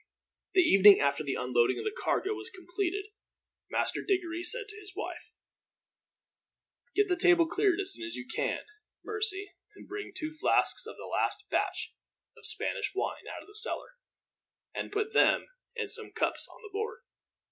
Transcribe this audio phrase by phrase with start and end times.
[0.55, 3.05] The evening after the unlading of the cargo was completed,
[3.69, 5.29] Master Diggory said to his wife:
[6.95, 8.63] "Get the table cleared as soon as you can,
[9.03, 11.93] Mercy, and bring two flasks of that last batch
[12.35, 13.93] of Spanish wine out of the cellar,
[14.73, 15.45] and put them
[15.75, 17.01] and some cups on the board.